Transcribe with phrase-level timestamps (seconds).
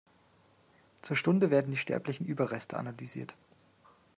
[1.03, 3.35] Zur Stunde werden die sterblichen Überreste analysiert.